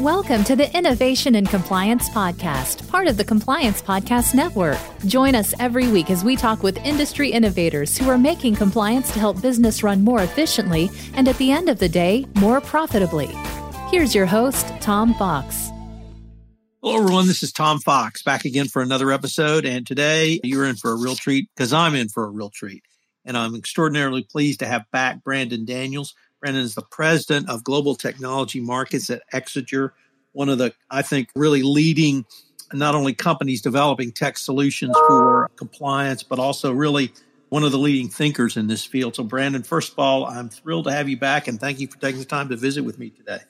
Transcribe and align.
Welcome 0.00 0.42
to 0.44 0.56
the 0.56 0.76
Innovation 0.76 1.36
and 1.36 1.48
Compliance 1.48 2.08
Podcast, 2.08 2.88
part 2.88 3.06
of 3.06 3.16
the 3.16 3.22
Compliance 3.22 3.80
Podcast 3.80 4.34
Network. 4.34 4.76
Join 5.06 5.36
us 5.36 5.54
every 5.60 5.86
week 5.86 6.10
as 6.10 6.24
we 6.24 6.34
talk 6.34 6.64
with 6.64 6.78
industry 6.78 7.30
innovators 7.30 7.96
who 7.96 8.10
are 8.10 8.18
making 8.18 8.56
compliance 8.56 9.12
to 9.12 9.20
help 9.20 9.40
business 9.40 9.84
run 9.84 10.02
more 10.02 10.24
efficiently 10.24 10.90
and 11.14 11.28
at 11.28 11.38
the 11.38 11.52
end 11.52 11.68
of 11.68 11.78
the 11.78 11.88
day, 11.88 12.26
more 12.40 12.60
profitably. 12.60 13.28
Here's 13.88 14.16
your 14.16 14.26
host, 14.26 14.66
Tom 14.80 15.14
Fox. 15.14 15.70
Hello, 16.82 16.96
everyone. 16.96 17.28
This 17.28 17.44
is 17.44 17.52
Tom 17.52 17.78
Fox 17.78 18.20
back 18.24 18.44
again 18.44 18.66
for 18.66 18.82
another 18.82 19.12
episode. 19.12 19.64
And 19.64 19.86
today 19.86 20.40
you're 20.42 20.66
in 20.66 20.74
for 20.74 20.90
a 20.90 20.96
real 20.96 21.14
treat 21.14 21.48
because 21.54 21.72
I'm 21.72 21.94
in 21.94 22.08
for 22.08 22.24
a 22.24 22.30
real 22.30 22.50
treat. 22.50 22.82
And 23.24 23.36
I'm 23.36 23.54
extraordinarily 23.54 24.24
pleased 24.24 24.58
to 24.58 24.66
have 24.66 24.90
back 24.90 25.22
Brandon 25.22 25.64
Daniels. 25.64 26.16
Brandon 26.44 26.62
is 26.62 26.74
the 26.74 26.82
president 26.82 27.48
of 27.48 27.64
global 27.64 27.94
technology 27.94 28.60
markets 28.60 29.08
at 29.08 29.22
Exiger, 29.32 29.92
one 30.32 30.50
of 30.50 30.58
the, 30.58 30.74
I 30.90 31.00
think, 31.00 31.30
really 31.34 31.62
leading 31.62 32.26
not 32.70 32.94
only 32.94 33.14
companies 33.14 33.62
developing 33.62 34.12
tech 34.12 34.36
solutions 34.36 34.98
for 35.06 35.48
compliance, 35.56 36.22
but 36.22 36.38
also 36.38 36.70
really 36.70 37.14
one 37.48 37.64
of 37.64 37.72
the 37.72 37.78
leading 37.78 38.10
thinkers 38.10 38.58
in 38.58 38.66
this 38.66 38.84
field. 38.84 39.16
So, 39.16 39.24
Brandon, 39.24 39.62
first 39.62 39.92
of 39.92 39.98
all, 39.98 40.26
I'm 40.26 40.50
thrilled 40.50 40.84
to 40.84 40.92
have 40.92 41.08
you 41.08 41.16
back 41.16 41.48
and 41.48 41.58
thank 41.58 41.80
you 41.80 41.88
for 41.88 41.98
taking 41.98 42.18
the 42.18 42.26
time 42.26 42.50
to 42.50 42.56
visit 42.56 42.84
with 42.84 42.98
me 42.98 43.08
today. 43.08 43.40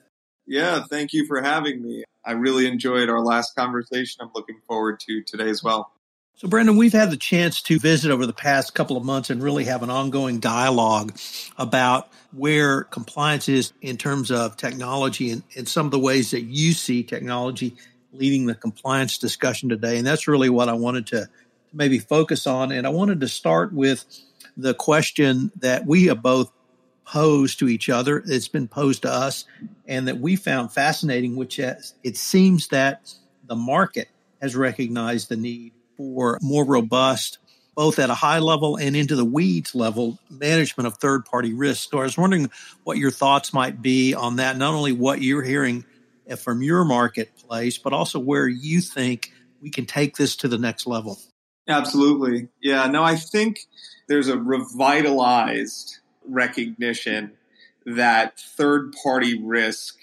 Yeah, 0.46 0.84
thank 0.88 1.12
you 1.12 1.26
for 1.26 1.42
having 1.42 1.82
me. 1.82 2.04
I 2.24 2.32
really 2.34 2.68
enjoyed 2.68 3.08
our 3.08 3.20
last 3.20 3.56
conversation. 3.56 4.22
I'm 4.22 4.30
looking 4.36 4.60
forward 4.68 5.00
to 5.00 5.20
today 5.24 5.50
as 5.50 5.64
well. 5.64 5.93
So, 6.36 6.48
Brandon, 6.48 6.76
we've 6.76 6.92
had 6.92 7.12
the 7.12 7.16
chance 7.16 7.62
to 7.62 7.78
visit 7.78 8.10
over 8.10 8.26
the 8.26 8.32
past 8.32 8.74
couple 8.74 8.96
of 8.96 9.04
months 9.04 9.30
and 9.30 9.40
really 9.40 9.64
have 9.64 9.84
an 9.84 9.90
ongoing 9.90 10.40
dialogue 10.40 11.16
about 11.56 12.08
where 12.32 12.82
compliance 12.82 13.48
is 13.48 13.72
in 13.80 13.96
terms 13.96 14.32
of 14.32 14.56
technology 14.56 15.30
and, 15.30 15.44
and 15.56 15.68
some 15.68 15.86
of 15.86 15.92
the 15.92 15.98
ways 15.98 16.32
that 16.32 16.40
you 16.40 16.72
see 16.72 17.04
technology 17.04 17.76
leading 18.12 18.46
the 18.46 18.54
compliance 18.56 19.16
discussion 19.18 19.68
today. 19.68 19.96
And 19.96 20.04
that's 20.04 20.26
really 20.26 20.48
what 20.48 20.68
I 20.68 20.72
wanted 20.72 21.06
to 21.08 21.28
maybe 21.72 22.00
focus 22.00 22.48
on. 22.48 22.72
And 22.72 22.84
I 22.84 22.90
wanted 22.90 23.20
to 23.20 23.28
start 23.28 23.72
with 23.72 24.04
the 24.56 24.74
question 24.74 25.52
that 25.60 25.86
we 25.86 26.06
have 26.06 26.20
both 26.20 26.50
posed 27.04 27.60
to 27.60 27.68
each 27.68 27.88
other, 27.88 28.24
it's 28.26 28.48
been 28.48 28.66
posed 28.66 29.02
to 29.02 29.10
us, 29.10 29.44
and 29.86 30.08
that 30.08 30.18
we 30.18 30.34
found 30.34 30.72
fascinating, 30.72 31.36
which 31.36 31.60
is 31.60 31.94
it 32.02 32.16
seems 32.16 32.66
that 32.68 33.14
the 33.46 33.54
market 33.54 34.08
has 34.40 34.56
recognized 34.56 35.28
the 35.28 35.36
need 35.36 35.73
for 35.96 36.38
more 36.42 36.64
robust, 36.64 37.38
both 37.74 37.98
at 37.98 38.10
a 38.10 38.14
high 38.14 38.38
level 38.38 38.76
and 38.76 38.94
into 38.96 39.16
the 39.16 39.24
weeds 39.24 39.74
level, 39.74 40.18
management 40.30 40.86
of 40.86 40.98
third 40.98 41.24
party 41.24 41.52
risk. 41.52 41.90
So 41.90 41.98
I 41.98 42.02
was 42.02 42.16
wondering 42.16 42.50
what 42.84 42.98
your 42.98 43.10
thoughts 43.10 43.52
might 43.52 43.82
be 43.82 44.14
on 44.14 44.36
that, 44.36 44.56
not 44.56 44.74
only 44.74 44.92
what 44.92 45.20
you're 45.20 45.42
hearing 45.42 45.84
from 46.38 46.62
your 46.62 46.84
marketplace, 46.84 47.78
but 47.78 47.92
also 47.92 48.18
where 48.18 48.48
you 48.48 48.80
think 48.80 49.32
we 49.60 49.70
can 49.70 49.86
take 49.86 50.16
this 50.16 50.36
to 50.36 50.48
the 50.48 50.58
next 50.58 50.86
level. 50.86 51.18
Absolutely. 51.68 52.48
Yeah, 52.62 52.86
no, 52.86 53.02
I 53.02 53.16
think 53.16 53.60
there's 54.08 54.28
a 54.28 54.38
revitalized 54.38 55.98
recognition 56.26 57.32
that 57.86 58.38
third 58.38 58.94
party 59.02 59.40
risk 59.42 59.96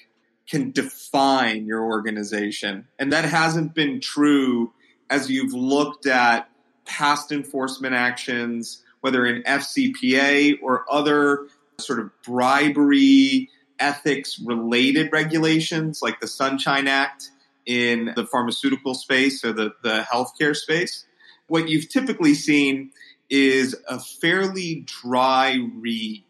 can 0.48 0.72
define 0.72 1.66
your 1.66 1.84
organization. 1.84 2.88
And 3.00 3.14
that 3.14 3.26
hasn't 3.26 3.74
been 3.74 4.02
true 4.02 4.74
as 5.12 5.30
you've 5.30 5.54
looked 5.54 6.08
at 6.08 6.50
past 6.86 7.32
enforcement 7.32 7.94
actions, 7.94 8.82
whether 9.02 9.26
in 9.26 9.44
FCPA 9.44 10.58
or 10.64 10.86
other 10.90 11.48
sort 11.78 12.00
of 12.00 12.10
bribery 12.24 13.50
ethics 13.78 14.40
related 14.40 15.12
regulations 15.12 16.00
like 16.02 16.22
the 16.22 16.28
Sunshine 16.28 16.88
Act 16.88 17.30
in 17.66 18.14
the 18.16 18.26
pharmaceutical 18.26 18.94
space 18.96 19.44
or 19.44 19.52
the, 19.52 19.74
the 19.84 20.08
healthcare 20.12 20.56
space, 20.56 21.06
what 21.48 21.68
you've 21.68 21.90
typically 21.90 22.34
seen 22.34 22.92
is 23.30 23.76
a 23.90 24.00
fairly 24.00 24.86
dry 24.86 25.58
read 25.76 26.24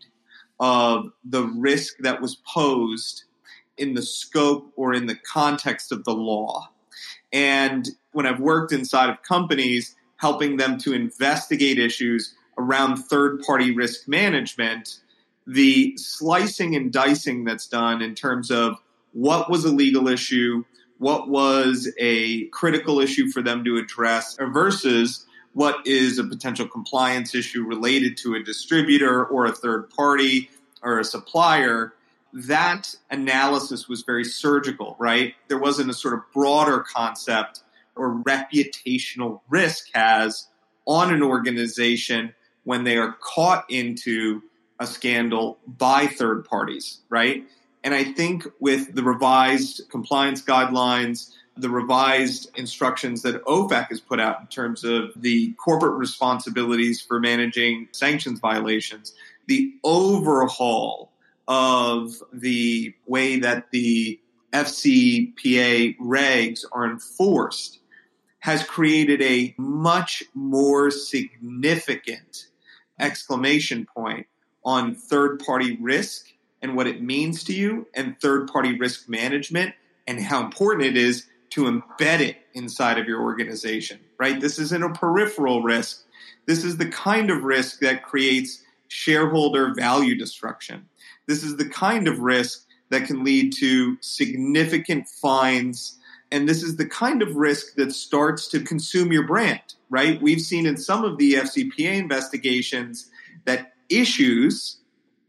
of 0.60 1.12
the 1.24 1.44
risk 1.44 1.98
that 2.00 2.22
was 2.22 2.36
posed 2.36 3.26
in 3.78 3.94
the 3.94 4.02
scope 4.02 4.72
or 4.76 4.94
in 4.94 5.06
the 5.06 5.16
context 5.16 5.92
of 5.92 6.04
the 6.04 6.14
law. 6.14 6.71
And 7.34 7.88
when 8.12 8.26
I've 8.26 8.40
worked 8.40 8.74
inside 8.74 9.10
of 9.10 9.22
companies, 9.24 9.96
helping 10.18 10.58
them 10.58 10.78
to 10.80 10.94
investigate 10.94 11.80
issues 11.80 12.36
around 12.58 12.98
third 12.98 13.42
party 13.42 13.74
risk 13.74 14.08
management, 14.08 15.00
the 15.48 15.96
slicing 15.98 16.76
and 16.76 16.92
dicing 16.92 17.44
that's 17.44 17.68
done 17.68 18.02
in 18.02 18.14
terms 18.14 18.52
of 18.52 18.76
what 19.14 19.50
was 19.50 19.66
a 19.66 19.72
legal 19.72 20.08
issue, 20.08 20.64
what 21.00 21.28
was 21.28 21.92
a 21.98 22.46
critical 22.48 23.00
issue 23.00 23.28
for 23.30 23.42
them 23.42 23.64
to 23.64 23.78
address, 23.78 24.38
versus 24.40 25.26
what 25.54 25.86
is 25.86 26.20
a 26.20 26.24
potential 26.24 26.68
compliance 26.68 27.36
issue 27.36 27.64
related 27.64 28.16
to 28.18 28.36
a 28.36 28.44
distributor 28.44 29.26
or 29.26 29.46
a 29.46 29.52
third 29.52 29.90
party 29.90 30.50
or 30.84 31.00
a 31.00 31.04
supplier 31.04 31.94
that 32.34 32.96
analysis 33.10 33.88
was 33.88 34.04
very 34.04 34.24
surgical, 34.24 34.96
right? 35.00 35.34
There 35.48 35.60
wasn't 35.60 35.90
a 35.90 35.94
sort 35.94 36.14
of 36.14 36.22
broader 36.34 36.80
concept 36.80 37.64
or 37.96 38.16
reputational 38.24 39.42
risk 39.50 39.88
has 39.94 40.48
on 40.86 41.14
an 41.14 41.22
organization 41.22 42.34
when 42.64 42.84
they 42.84 42.98
are 42.98 43.16
caught 43.22 43.66
into 43.70 44.42
a 44.80 44.88
scandal 44.88 45.60
by 45.68 46.08
third 46.08 46.46
parties, 46.46 47.00
right? 47.10 47.46
And 47.84 47.94
I 47.94 48.04
think 48.04 48.48
with 48.60 48.94
the 48.94 49.04
revised 49.04 49.90
compliance 49.90 50.42
guidelines, 50.42 51.32
the 51.58 51.70
revised 51.70 52.50
instructions 52.58 53.24
that 53.24 53.44
OFAC 53.46 53.88
has 53.90 54.00
put 54.00 54.20
out 54.20 54.40
in 54.40 54.48
terms 54.48 54.84
of 54.84 55.12
the 55.16 55.54
corporate 55.54 55.98
responsibilities 55.98 57.02
for 57.02 57.20
managing 57.20 57.88
sanctions 57.92 58.40
violations, 58.40 59.14
the 59.48 59.74
overhaul 59.84 61.11
of 61.52 62.14
the 62.32 62.96
way 63.08 63.38
that 63.38 63.72
the 63.72 64.18
FCPA 64.54 65.98
regs 65.98 66.64
are 66.72 66.90
enforced 66.90 67.80
has 68.40 68.64
created 68.64 69.22
a 69.22 69.54
much 69.58 70.24
more 70.34 70.90
significant 70.90 72.48
exclamation 73.02 73.86
point 73.94 74.28
on 74.64 74.96
third 74.96 75.40
party 75.46 75.78
risk 75.82 76.28
and 76.62 76.78
what 76.78 76.88
it 76.88 77.04
means 77.04 77.44
to 77.44 77.54
you 77.54 77.86
and 77.96 78.18
third 78.22 78.48
party 78.48 78.78
risk 78.80 79.10
management 79.10 79.76
and 80.08 80.22
how 80.22 80.42
important 80.42 80.86
it 80.86 80.96
is 80.96 81.28
to 81.50 81.64
embed 81.64 82.22
it 82.22 82.38
inside 82.54 82.98
of 82.98 83.10
your 83.10 83.22
organization, 83.22 84.00
right? 84.18 84.40
This 84.40 84.58
isn't 84.58 84.84
a 84.84 84.94
peripheral 84.94 85.64
risk. 85.64 86.06
This 86.46 86.64
is 86.64 86.78
the 86.78 86.88
kind 86.88 87.30
of 87.30 87.44
risk 87.44 87.82
that 87.82 88.04
creates 88.04 88.64
shareholder 88.88 89.74
value 89.74 90.16
destruction. 90.18 90.88
This 91.28 91.44
is 91.44 91.58
the 91.58 91.70
kind 91.70 92.08
of 92.08 92.20
risk 92.20 92.66
that 92.90 93.06
can 93.06 93.24
lead 93.24 93.54
to 93.54 93.98
significant 94.02 95.08
fines. 95.08 95.98
And 96.32 96.48
this 96.48 96.64
is 96.64 96.76
the 96.76 96.86
kind 96.86 97.22
of 97.22 97.36
risk 97.36 97.76
that 97.76 97.94
starts 97.94 98.48
to 98.50 98.62
consume 98.62 99.12
your 99.12 99.26
brand, 99.26 99.76
right? 99.90 100.22
We've 100.22 100.42
seen 100.42 100.66
in 100.66 100.78
some 100.78 101.04
of 101.04 101.18
the 101.18 101.34
FCPA 101.34 101.98
investigations 101.98 103.10
that 103.46 103.74
issues 103.90 104.78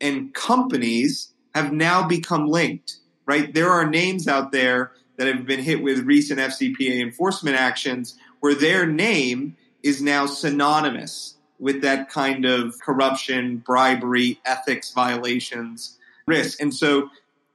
and 0.01 0.35
companies 0.35 1.33
have 1.55 1.73
now 1.73 2.07
become 2.07 2.47
linked, 2.47 2.99
right? 3.27 3.53
There 3.53 3.71
are 3.71 3.89
names 3.89 4.27
out 4.27 4.53
there 4.53 4.93
that 5.17 5.27
have 5.27 5.47
been 5.47 5.61
hit 5.61 5.83
with 5.83 6.01
recent 6.01 6.41
FCPA 6.41 7.01
enforcement 7.01 7.57
actions 7.57 8.17
where 8.41 8.55
their 8.55 8.87
name 8.87 9.57
is 9.83 10.03
now 10.03 10.27
synonymous 10.27 11.37
with 11.63 11.81
that 11.81 12.11
kind 12.11 12.45
of 12.45 12.79
corruption, 12.81 13.59
bribery, 13.59 14.39
ethics 14.45 14.93
violations 14.93 15.97
risk. 16.27 16.61
And 16.61 16.75
so 16.75 17.09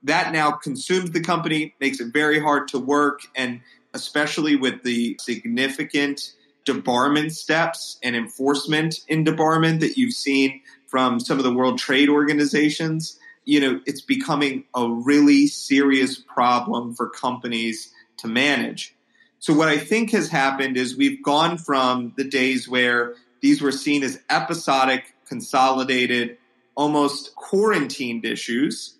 that 0.03 0.31
now 0.31 0.51
consumes 0.51 1.11
the 1.11 1.19
company, 1.19 1.75
makes 1.81 1.99
it 1.99 2.13
very 2.13 2.39
hard 2.39 2.69
to 2.69 2.79
work, 2.79 3.23
and 3.35 3.59
especially 3.93 4.55
with 4.55 4.83
the 4.83 5.17
significant 5.19 6.31
debarment 6.65 7.33
steps 7.33 7.99
and 8.01 8.15
enforcement 8.15 9.01
in 9.09 9.25
debarment 9.25 9.81
that 9.81 9.97
you've 9.97 10.13
seen 10.13 10.61
from 10.87 11.19
some 11.19 11.37
of 11.37 11.43
the 11.43 11.53
World 11.53 11.77
Trade 11.77 12.07
Organizations, 12.07 13.19
you 13.43 13.59
know, 13.59 13.81
it's 13.85 14.01
becoming 14.01 14.63
a 14.73 14.89
really 14.89 15.47
serious 15.47 16.17
problem 16.17 16.93
for 16.95 17.09
companies 17.09 17.91
to 18.17 18.27
manage. 18.27 18.95
So 19.39 19.53
what 19.53 19.67
I 19.67 19.77
think 19.77 20.11
has 20.11 20.29
happened 20.29 20.77
is 20.77 20.95
we've 20.95 21.21
gone 21.21 21.57
from 21.57 22.13
the 22.15 22.23
days 22.23 22.69
where 22.69 23.15
these 23.47 23.61
were 23.61 23.71
seen 23.71 24.03
as 24.03 24.19
episodic, 24.29 25.15
consolidated, 25.25 26.37
almost 26.75 27.33
quarantined 27.35 28.25
issues 28.25 28.97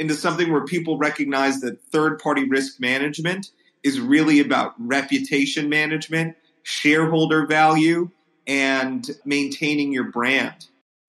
into 0.00 0.14
something 0.14 0.50
where 0.50 0.64
people 0.64 0.98
recognize 0.98 1.60
that 1.60 1.80
third 1.92 2.18
party 2.18 2.42
risk 2.42 2.80
management 2.80 3.52
is 3.84 4.00
really 4.00 4.40
about 4.40 4.74
reputation 4.78 5.68
management, 5.68 6.36
shareholder 6.64 7.46
value, 7.46 8.10
and 8.48 9.12
maintaining 9.24 9.92
your 9.92 10.10
brand. 10.10 10.66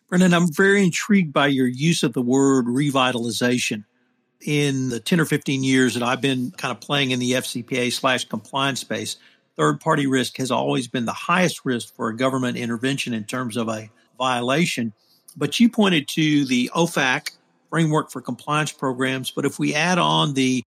Brendan, 0.08 0.36
I'm 0.36 0.54
very 0.54 0.84
intrigued 0.84 1.34
by 1.34 1.48
your 1.48 1.66
use 1.66 2.04
of 2.04 2.14
the 2.14 2.22
word 2.22 2.68
revitalization. 2.68 3.86
in 4.42 4.90
the 4.90 5.00
10 5.00 5.20
or 5.20 5.26
15 5.26 5.64
years 5.64 5.96
that 5.96 6.04
I've 6.04 6.22
been 6.22 6.52
kind 6.52 6.72
of 6.72 6.80
playing 6.82 7.10
in 7.10 7.20
the 7.20 7.32
FCPA 7.32 7.92
slash 7.92 8.26
compliance 8.26 8.82
space, 8.82 9.18
third 9.58 9.80
party 9.80 10.08
risk 10.08 10.38
has 10.38 10.52
always 10.52 10.88
been 10.88 11.06
the 11.06 11.14
highest 11.14 11.66
risk 11.66 11.96
for 11.96 12.10
a 12.10 12.16
government 12.16 12.58
intervention 12.58 13.14
in 13.14 13.24
terms 13.24 13.58
of 13.58 13.70
a 13.70 13.90
violation. 14.18 14.94
But 15.38 15.60
you 15.60 15.70
pointed 15.70 16.08
to 16.10 16.46
the 16.46 16.72
OFAC 16.74 17.32
framework 17.70 18.12
for 18.12 18.22
compliance 18.22 18.72
programs. 18.72 19.32
But 19.32 19.46
if 19.46 19.60
we 19.60 19.74
add 19.74 19.98
on 19.98 20.34
the 20.34 20.64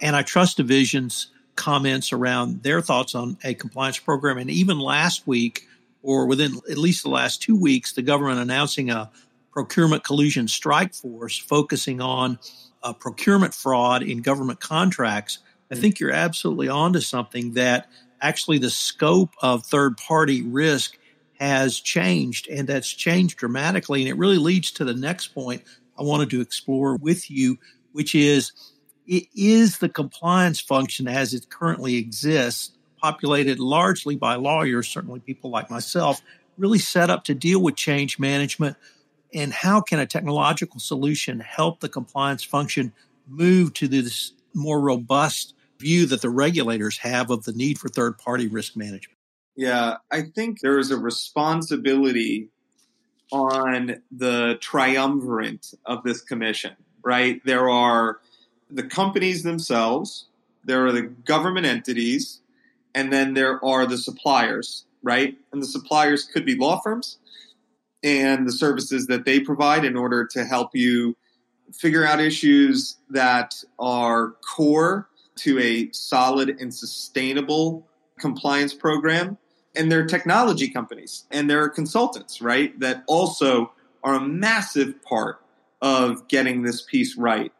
antitrust 0.00 0.56
division's 0.56 1.28
comments 1.56 2.12
around 2.12 2.62
their 2.62 2.80
thoughts 2.80 3.14
on 3.14 3.36
a 3.44 3.54
compliance 3.54 3.98
program, 3.98 4.38
and 4.38 4.50
even 4.50 4.78
last 4.78 5.26
week, 5.26 5.66
or 6.02 6.26
within 6.26 6.60
at 6.70 6.78
least 6.78 7.02
the 7.02 7.10
last 7.10 7.42
two 7.42 7.56
weeks, 7.56 7.92
the 7.92 8.02
government 8.02 8.40
announcing 8.40 8.90
a 8.90 9.10
procurement 9.52 10.02
collusion 10.02 10.48
strike 10.48 10.94
force 10.94 11.36
focusing 11.36 12.00
on 12.00 12.38
uh, 12.82 12.92
procurement 12.92 13.54
fraud 13.54 14.02
in 14.02 14.22
government 14.22 14.60
contracts. 14.60 15.38
I 15.70 15.74
think 15.74 16.00
you're 16.00 16.12
absolutely 16.12 16.68
onto 16.68 17.00
something 17.00 17.54
that 17.54 17.88
actually 18.22 18.58
the 18.58 18.70
scope 18.70 19.34
of 19.42 19.66
third 19.66 19.98
party 19.98 20.42
risk 20.42 20.96
has 21.38 21.80
changed 21.80 22.48
and 22.48 22.68
that's 22.68 22.88
changed 22.88 23.36
dramatically. 23.36 24.00
And 24.00 24.08
it 24.08 24.16
really 24.16 24.38
leads 24.38 24.70
to 24.72 24.84
the 24.84 24.94
next 24.94 25.28
point 25.28 25.62
I 25.98 26.02
wanted 26.02 26.30
to 26.30 26.40
explore 26.40 26.96
with 26.96 27.30
you, 27.30 27.58
which 27.92 28.14
is 28.14 28.52
it 29.06 29.24
is 29.34 29.78
the 29.78 29.88
compliance 29.88 30.60
function 30.60 31.08
as 31.08 31.34
it 31.34 31.50
currently 31.50 31.96
exists, 31.96 32.70
populated 33.02 33.58
largely 33.58 34.14
by 34.14 34.36
lawyers, 34.36 34.88
certainly 34.88 35.18
people 35.18 35.50
like 35.50 35.68
myself, 35.68 36.22
really 36.56 36.78
set 36.78 37.10
up 37.10 37.24
to 37.24 37.34
deal 37.34 37.60
with 37.60 37.74
change 37.74 38.20
management. 38.20 38.76
And 39.34 39.52
how 39.52 39.80
can 39.80 39.98
a 39.98 40.06
technological 40.06 40.78
solution 40.78 41.40
help 41.40 41.80
the 41.80 41.88
compliance 41.88 42.44
function 42.44 42.92
move 43.26 43.74
to 43.74 43.88
this 43.88 44.32
more 44.54 44.80
robust 44.80 45.54
view 45.82 46.06
that 46.06 46.22
the 46.22 46.30
regulators 46.30 46.98
have 46.98 47.30
of 47.30 47.44
the 47.44 47.52
need 47.52 47.78
for 47.78 47.88
third 47.88 48.16
party 48.16 48.48
risk 48.48 48.76
management? 48.76 49.18
Yeah, 49.54 49.96
I 50.10 50.22
think 50.22 50.60
there 50.60 50.78
is 50.78 50.90
a 50.90 50.96
responsibility 50.96 52.48
on 53.30 54.02
the 54.10 54.56
triumvirate 54.60 55.74
of 55.84 56.02
this 56.04 56.22
commission, 56.22 56.76
right? 57.04 57.40
There 57.44 57.68
are 57.68 58.20
the 58.70 58.82
companies 58.82 59.42
themselves, 59.42 60.26
there 60.64 60.86
are 60.86 60.92
the 60.92 61.02
government 61.02 61.66
entities, 61.66 62.40
and 62.94 63.12
then 63.12 63.34
there 63.34 63.62
are 63.64 63.84
the 63.84 63.98
suppliers, 63.98 64.86
right? 65.02 65.36
And 65.52 65.62
the 65.62 65.66
suppliers 65.66 66.24
could 66.24 66.46
be 66.46 66.56
law 66.56 66.80
firms 66.80 67.18
and 68.02 68.46
the 68.46 68.52
services 68.52 69.06
that 69.06 69.24
they 69.24 69.40
provide 69.40 69.84
in 69.84 69.96
order 69.96 70.26
to 70.26 70.44
help 70.44 70.70
you 70.74 71.16
figure 71.72 72.04
out 72.04 72.20
issues 72.20 72.96
that 73.10 73.54
are 73.78 74.34
core 74.54 75.08
to 75.42 75.58
a 75.58 75.90
solid 75.92 76.48
and 76.60 76.74
sustainable 76.74 77.86
compliance 78.18 78.74
program. 78.74 79.38
And 79.74 79.90
they're 79.90 80.06
technology 80.06 80.68
companies 80.68 81.24
and 81.30 81.48
they're 81.48 81.68
consultants, 81.68 82.42
right? 82.42 82.78
That 82.80 83.04
also 83.06 83.72
are 84.04 84.14
a 84.14 84.20
massive 84.20 85.02
part 85.02 85.40
of 85.80 86.28
getting 86.28 86.62
this 86.62 86.82
piece 86.82 87.16
right. 87.16 87.52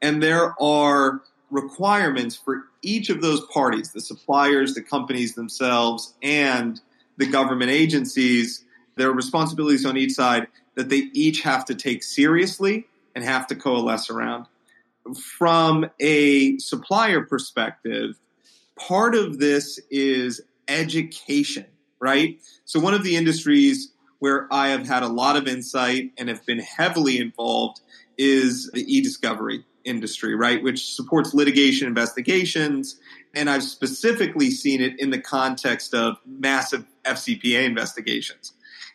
And 0.00 0.22
there 0.22 0.54
are 0.60 1.22
requirements 1.50 2.34
for 2.34 2.64
each 2.82 3.10
of 3.10 3.20
those 3.20 3.40
parties 3.46 3.92
the 3.92 4.00
suppliers, 4.00 4.74
the 4.74 4.82
companies 4.82 5.34
themselves, 5.34 6.14
and 6.22 6.80
the 7.16 7.26
government 7.26 7.70
agencies. 7.70 8.64
There 8.96 9.08
are 9.08 9.14
responsibilities 9.14 9.86
on 9.86 9.96
each 9.96 10.12
side 10.12 10.48
that 10.74 10.88
they 10.88 11.08
each 11.12 11.42
have 11.42 11.64
to 11.66 11.74
take 11.74 12.02
seriously 12.02 12.86
and 13.14 13.24
have 13.24 13.46
to 13.46 13.54
coalesce 13.54 14.10
around. 14.10 14.46
From 15.38 15.90
a 16.00 16.58
supplier 16.58 17.22
perspective, 17.22 18.18
part 18.76 19.14
of 19.14 19.38
this 19.38 19.80
is 19.90 20.40
education, 20.68 21.66
right? 22.00 22.40
So, 22.64 22.78
one 22.80 22.94
of 22.94 23.02
the 23.02 23.16
industries 23.16 23.92
where 24.20 24.46
I 24.52 24.68
have 24.68 24.86
had 24.86 25.02
a 25.02 25.08
lot 25.08 25.36
of 25.36 25.48
insight 25.48 26.12
and 26.16 26.28
have 26.28 26.46
been 26.46 26.60
heavily 26.60 27.18
involved 27.18 27.80
is 28.16 28.70
the 28.72 28.84
e 28.86 29.00
discovery 29.00 29.64
industry, 29.84 30.34
right, 30.34 30.62
which 30.62 30.94
supports 30.94 31.34
litigation 31.34 31.88
investigations. 31.88 33.00
And 33.34 33.50
I've 33.50 33.64
specifically 33.64 34.50
seen 34.50 34.80
it 34.80 34.98
in 35.00 35.10
the 35.10 35.20
context 35.20 35.94
of 35.94 36.18
massive 36.24 36.86
FCPA 37.04 37.64
investigations. 37.64 38.52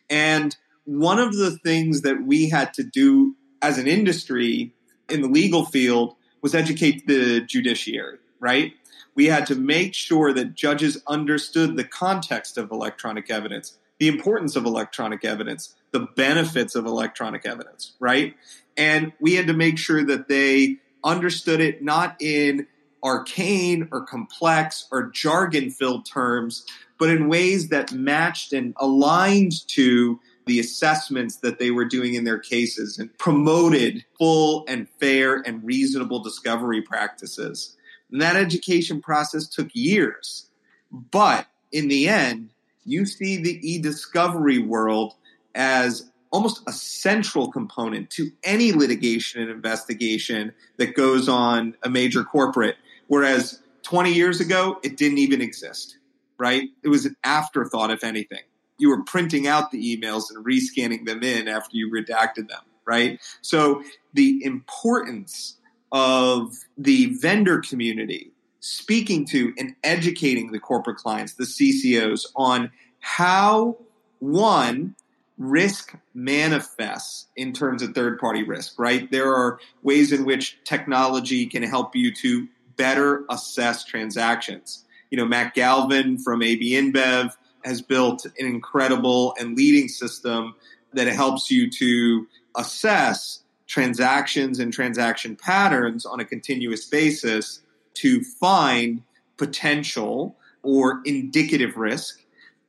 And 0.09 0.55
one 0.85 1.19
of 1.19 1.35
the 1.35 1.57
things 1.57 2.01
that 2.01 2.23
we 2.23 2.49
had 2.49 2.73
to 2.75 2.83
do 2.83 3.35
as 3.61 3.77
an 3.77 3.87
industry 3.87 4.73
in 5.09 5.21
the 5.21 5.27
legal 5.27 5.65
field 5.65 6.15
was 6.41 6.53
educate 6.55 7.07
the 7.07 7.41
judiciary, 7.41 8.17
right? 8.39 8.73
We 9.15 9.25
had 9.25 9.47
to 9.47 9.55
make 9.55 9.93
sure 9.93 10.33
that 10.33 10.53
judges 10.53 11.01
understood 11.07 11.75
the 11.75 11.83
context 11.83 12.57
of 12.57 12.71
electronic 12.71 13.31
evidence, 13.31 13.77
the 13.99 14.07
importance 14.07 14.55
of 14.55 14.65
electronic 14.65 15.25
evidence, 15.25 15.75
the 15.91 16.01
benefits 16.15 16.75
of 16.75 16.85
electronic 16.85 17.45
evidence, 17.45 17.93
right? 17.99 18.35
And 18.75 19.13
we 19.19 19.33
had 19.33 19.47
to 19.47 19.53
make 19.53 19.79
sure 19.79 20.03
that 20.05 20.27
they 20.27 20.77
understood 21.03 21.61
it 21.61 21.81
not 21.81 22.15
in 22.21 22.67
arcane 23.03 23.87
or 23.91 24.01
complex 24.01 24.87
or 24.91 25.09
jargon 25.11 25.71
filled 25.71 26.05
terms, 26.05 26.65
but 26.99 27.09
in 27.09 27.27
ways 27.27 27.69
that 27.69 27.91
matched 27.91 28.53
and 28.53 28.73
aligned 28.77 29.67
to 29.69 30.19
the 30.47 30.59
assessments 30.59 31.37
that 31.37 31.59
they 31.59 31.71
were 31.71 31.85
doing 31.85 32.15
in 32.15 32.23
their 32.23 32.39
cases 32.39 32.97
and 32.97 33.15
promoted 33.17 34.03
full 34.17 34.65
and 34.67 34.89
fair 34.99 35.43
and 35.45 35.63
reasonable 35.63 36.19
discovery 36.23 36.81
practices. 36.81 37.75
And 38.11 38.21
that 38.21 38.35
education 38.35 39.01
process 39.01 39.47
took 39.47 39.69
years. 39.73 40.49
But 40.91 41.47
in 41.71 41.87
the 41.87 42.07
end, 42.07 42.49
you 42.85 43.05
see 43.05 43.37
the 43.37 43.59
e 43.69 43.79
discovery 43.79 44.59
world 44.59 45.13
as 45.53 46.09
almost 46.31 46.61
a 46.67 46.71
central 46.71 47.51
component 47.51 48.09
to 48.11 48.31
any 48.43 48.71
litigation 48.71 49.41
and 49.41 49.51
investigation 49.51 50.53
that 50.77 50.95
goes 50.95 51.27
on 51.27 51.75
a 51.83 51.89
major 51.89 52.23
corporate. 52.23 52.75
Whereas 53.07 53.61
20 53.83 54.13
years 54.13 54.39
ago, 54.39 54.79
it 54.83 54.97
didn't 54.97 55.17
even 55.17 55.41
exist, 55.41 55.97
right? 56.37 56.69
It 56.83 56.89
was 56.89 57.05
an 57.05 57.15
afterthought, 57.23 57.91
if 57.91 58.03
anything. 58.03 58.41
You 58.77 58.89
were 58.89 59.03
printing 59.03 59.47
out 59.47 59.71
the 59.71 59.97
emails 59.97 60.23
and 60.29 60.45
rescanning 60.45 61.05
them 61.05 61.23
in 61.23 61.47
after 61.47 61.75
you 61.75 61.91
redacted 61.91 62.47
them, 62.47 62.61
right? 62.85 63.19
So 63.41 63.83
the 64.13 64.43
importance 64.43 65.57
of 65.91 66.53
the 66.77 67.17
vendor 67.17 67.59
community 67.59 68.31
speaking 68.59 69.25
to 69.25 69.53
and 69.57 69.75
educating 69.83 70.51
the 70.51 70.59
corporate 70.59 70.97
clients, 70.97 71.33
the 71.33 71.45
CCOs, 71.45 72.25
on 72.35 72.71
how 72.99 73.77
one 74.19 74.95
risk 75.37 75.95
manifests 76.13 77.27
in 77.35 77.53
terms 77.53 77.81
of 77.81 77.93
third 77.93 78.19
party 78.19 78.43
risk, 78.43 78.73
right? 78.77 79.09
There 79.11 79.33
are 79.33 79.59
ways 79.83 80.11
in 80.11 80.25
which 80.25 80.57
technology 80.63 81.45
can 81.45 81.63
help 81.63 81.95
you 81.95 82.13
to 82.15 82.47
better 82.75 83.23
assess 83.29 83.83
transactions. 83.83 84.83
You 85.11 85.17
know, 85.17 85.25
Matt 85.25 85.53
Galvin 85.53 86.17
from 86.17 86.41
AB 86.41 86.71
InBev 86.71 87.35
has 87.63 87.81
built 87.81 88.25
an 88.25 88.45
incredible 88.45 89.35
and 89.39 89.57
leading 89.57 89.87
system 89.87 90.55
that 90.93 91.07
helps 91.07 91.51
you 91.51 91.69
to 91.69 92.27
assess 92.55 93.41
transactions 93.67 94.59
and 94.59 94.71
transaction 94.71 95.35
patterns 95.35 96.05
on 96.05 96.19
a 96.19 96.25
continuous 96.25 96.85
basis 96.85 97.61
to 97.93 98.23
find 98.23 99.01
potential 99.37 100.35
or 100.63 101.01
indicative 101.05 101.75
risk 101.75 102.21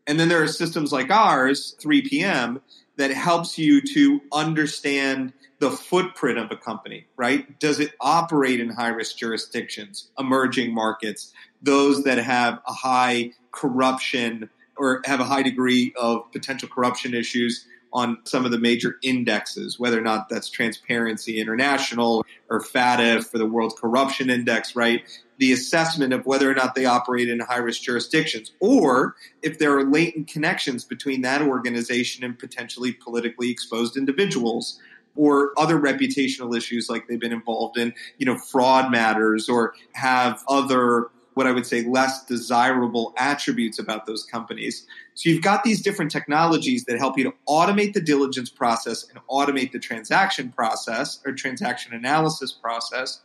and 0.09 0.19
then 0.19 0.31
there 0.31 0.43
are 0.43 0.49
systems 0.49 0.91
like 0.91 1.11
ours, 1.11 1.77
3PM, 1.81 2.63
that 2.97 3.11
helps 3.11 3.59
you 3.59 3.83
to 3.83 4.21
understand 4.33 5.35
the 5.61 5.71
footprint 5.71 6.39
of 6.39 6.51
a 6.51 6.57
company, 6.57 7.07
right? 7.17 7.59
Does 7.61 7.79
it 7.79 7.93
operate 8.01 8.59
in 8.59 8.71
high 8.71 8.89
risk 8.89 9.19
jurisdictions, 9.19 10.09
emerging 10.19 10.73
markets, 10.73 11.35
those 11.63 12.05
that 12.05 12.17
have 12.19 12.61
a 12.67 12.73
high 12.73 13.33
corruption 13.53 14.49
or 14.79 15.03
have 15.05 15.21
a 15.21 15.25
high 15.25 15.43
degree 15.43 15.93
of 16.01 16.31
potential 16.33 16.69
corruption 16.69 17.15
issues 17.15 17.67
on 17.93 18.19
some 18.25 18.45
of 18.45 18.51
the 18.51 18.59
major 18.59 18.97
indexes, 19.03 19.79
whether 19.79 19.99
or 19.99 20.03
not 20.03 20.29
that's 20.29 20.51
Transparency 20.51 21.41
International 21.41 22.25
or 22.51 22.61
FATF 22.61 23.25
for 23.25 23.39
the 23.39 23.47
World 23.47 23.75
Corruption 23.79 24.29
Index, 24.29 24.77
right? 24.77 25.03
the 25.39 25.53
assessment 25.53 26.13
of 26.13 26.27
whether 26.27 26.51
or 26.51 26.55
not 26.55 26.75
they 26.75 26.85
operate 26.85 27.29
in 27.29 27.41
high 27.41 27.59
risk 27.59 27.83
jurisdictions, 27.83 28.53
or 28.61 29.15
if 29.43 29.59
there 29.59 29.77
are 29.77 29.85
latent 29.85 30.29
connections 30.29 30.85
between 30.85 31.23
that 31.23 31.41
organization 31.43 32.25
and 32.25 32.39
potentially 32.39 32.93
politically 32.93 33.51
exposed 33.51 33.97
individuals 33.97 34.81
or 35.17 35.53
other 35.57 35.79
reputational 35.79 36.57
issues 36.57 36.89
like 36.89 37.07
they've 37.09 37.21
been 37.21 37.33
involved 37.33 37.79
in, 37.79 37.95
you 38.19 38.27
know, 38.27 38.37
fraud 38.37 38.91
matters 38.91 39.49
or 39.49 39.75
have 39.93 40.43
other 40.49 41.09
what 41.39 41.47
I 41.47 41.53
would 41.53 41.69
say 41.69 41.85
less 41.85 42.25
desirable 42.25 43.15
attributes 43.17 43.79
about 43.79 44.07
those 44.07 44.25
companies. 44.25 44.85
So 45.15 45.31
you've 45.31 45.41
got 45.41 45.63
these 45.63 45.81
different 45.81 46.11
technologies 46.11 46.85
that 46.87 46.99
help 46.99 47.17
you 47.17 47.23
to 47.23 47.35
automate 47.49 47.93
the 47.93 48.01
diligence 48.01 48.51
process 48.51 49.09
and 49.09 49.21
automate 49.31 49.71
the 49.71 49.79
transaction 49.79 50.51
process 50.51 51.21
or 51.25 51.33
transaction 51.33 51.95
analysis 51.95 52.51
process 52.51 53.21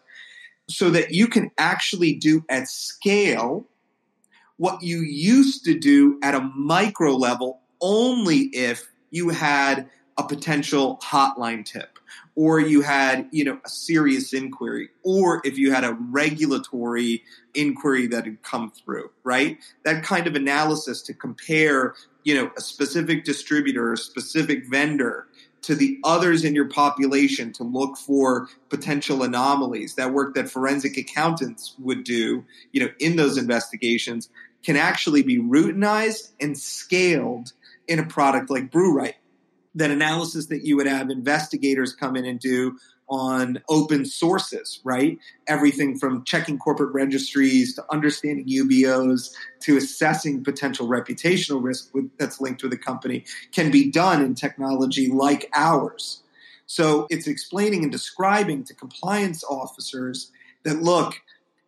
so 0.70 0.92
that 0.92 1.10
you 1.10 1.28
can 1.28 1.50
actually 1.58 2.14
do 2.14 2.46
at 2.50 2.68
scale 2.68 3.66
what 4.58 4.84
you 4.84 5.00
used 5.00 5.66
to 5.66 5.80
do 5.80 6.20
at 6.22 6.36
a 6.36 6.42
micro 6.56 7.16
level 7.16 7.62
only 7.82 8.42
if 8.54 8.92
you 9.10 9.30
had 9.30 9.90
a 10.18 10.24
potential 10.24 11.00
hotline 11.04 11.66
tip 11.66 12.00
or 12.36 12.60
you 12.60 12.82
had 12.82 13.28
you 13.32 13.44
know 13.44 13.60
a 13.66 13.70
serious 13.70 14.34
inquiry 14.34 14.90
or 15.04 15.42
if 15.44 15.58
you 15.58 15.72
had 15.72 15.84
a 15.84 15.94
regulatory 15.94 17.24
inquiry 17.54 18.08
that 18.08 18.26
had 18.26 18.42
come 18.44 18.72
through 18.72 19.10
right? 19.24 19.58
That 19.86 20.04
kind 20.04 20.28
of 20.28 20.36
analysis 20.36 21.02
to 21.04 21.14
compare 21.14 21.96
you 22.24 22.36
know 22.36 22.52
a 22.58 22.62
specific 22.62 23.24
distributor 23.24 23.94
a 23.94 23.98
specific 23.98 24.66
vendor 24.70 25.28
to 25.64 25.76
the 25.76 25.98
others 26.04 26.44
in 26.44 26.54
your 26.54 26.68
population 26.68 27.54
to 27.54 27.64
look 27.64 27.98
for 27.98 28.50
potential 28.70 29.24
anomalies 29.24 29.96
that 29.96 30.12
work 30.14 30.36
that 30.36 30.50
forensic 30.50 30.98
accountants 30.98 31.76
would 31.80 32.04
do 32.04 32.46
you 32.72 32.82
know 32.82 32.90
in 33.00 33.16
those 33.16 33.38
investigations 33.38 34.30
can 34.64 34.78
actually 34.78 35.24
be 35.24 35.40
routinized 35.40 36.32
and 36.40 36.58
scaled 36.58 37.52
in 37.88 38.00
a 38.00 38.06
product 38.06 38.50
like 38.50 38.72
BrewRight 38.72 39.16
that 39.76 39.92
analysis 39.92 40.48
that 40.48 40.66
you 40.66 40.76
would 40.78 40.88
have 40.88 41.10
investigators 41.10 41.94
come 41.94 42.16
in 42.16 42.26
and 42.26 42.40
do 42.40 42.78
on 43.10 43.62
open 43.70 44.06
sources, 44.06 44.80
right? 44.84 45.20
Everything 45.48 45.98
from 45.98 46.24
checking 46.24 46.58
corporate 46.58 46.94
registries 46.94 47.76
to 47.76 47.86
understanding 47.92 48.48
UBOs 48.48 49.34
to 49.62 49.78
assessing 49.78 50.44
potential 50.44 50.88
reputational 50.88 51.62
risk 51.64 51.94
with, 51.94 52.10
that's 52.18 52.40
linked 52.40 52.64
with 52.64 52.74
a 52.74 52.78
company 52.78 53.26
can 53.52 53.72
be 53.72 53.92
done 53.92 54.22
in 54.22 54.36
technology 54.36 55.10
like 55.10 55.50
ours. 55.54 56.24
So 56.66 57.08
it's 57.10 57.28
explaining 57.28 57.84
and 57.84 57.92
describing 57.92 58.64
to 58.66 58.74
compliance 58.74 59.44
officers 59.44 60.32
that 60.64 60.82
look, 60.82 61.16